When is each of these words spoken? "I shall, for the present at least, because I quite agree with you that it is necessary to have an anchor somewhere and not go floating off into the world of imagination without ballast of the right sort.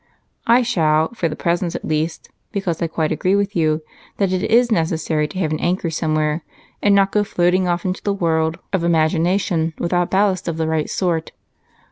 "I 0.47 0.63
shall, 0.63 1.13
for 1.13 1.29
the 1.29 1.35
present 1.35 1.75
at 1.75 1.85
least, 1.85 2.29
because 2.51 2.81
I 2.81 2.87
quite 2.87 3.11
agree 3.11 3.35
with 3.35 3.55
you 3.55 3.83
that 4.17 4.33
it 4.33 4.41
is 4.45 4.71
necessary 4.71 5.27
to 5.27 5.37
have 5.37 5.51
an 5.51 5.59
anchor 5.59 5.91
somewhere 5.91 6.43
and 6.81 6.95
not 6.95 7.11
go 7.11 7.23
floating 7.23 7.67
off 7.67 7.85
into 7.85 8.01
the 8.01 8.11
world 8.11 8.57
of 8.73 8.83
imagination 8.83 9.75
without 9.77 10.09
ballast 10.09 10.47
of 10.47 10.57
the 10.57 10.67
right 10.67 10.89
sort. 10.89 11.33